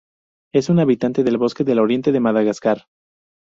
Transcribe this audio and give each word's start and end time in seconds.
Es 0.51 0.69
un 0.69 0.79
habitante 0.79 1.23
del 1.23 1.37
bosque 1.37 1.63
del 1.63 1.77
oriente 1.77 2.11
de 2.11 2.19
Madagascar. 2.19 2.87